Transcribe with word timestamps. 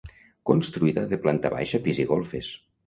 Construïda 0.51 1.03
de 1.13 1.21
planta 1.27 1.55
baixa, 1.59 1.83
pis, 1.87 2.05
i 2.07 2.11
golfes. 2.17 2.53